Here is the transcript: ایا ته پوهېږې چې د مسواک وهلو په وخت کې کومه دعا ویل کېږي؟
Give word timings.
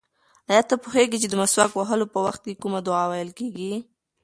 ایا 0.49 0.61
ته 0.69 0.75
پوهېږې 0.83 1.17
چې 1.23 1.27
د 1.29 1.33
مسواک 1.41 1.71
وهلو 1.75 2.05
په 2.13 2.19
وخت 2.25 2.41
کې 2.45 2.59
کومه 2.61 2.79
دعا 2.87 3.05
ویل 3.07 3.29
کېږي؟ 3.39 3.73